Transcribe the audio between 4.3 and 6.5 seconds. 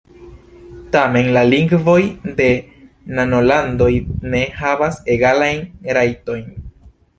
ne havas egalajn rajtojn.